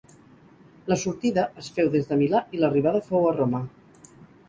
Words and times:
La 0.91 0.97
sortida 1.01 1.45
es 1.65 1.69
féu 1.77 1.93
des 1.99 2.09
de 2.09 2.19
Milà 2.25 2.43
i 2.59 2.65
l'arribada 2.65 3.07
fou 3.13 3.33
a 3.33 3.39
Roma. 3.41 3.65